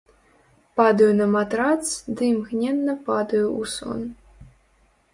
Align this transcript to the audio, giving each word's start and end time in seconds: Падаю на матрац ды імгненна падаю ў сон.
Падаю 0.79 1.09
на 1.19 1.27
матрац 1.35 1.85
ды 2.15 2.23
імгненна 2.33 2.99
падаю 3.13 3.47
ў 3.61 3.75
сон. 3.79 3.99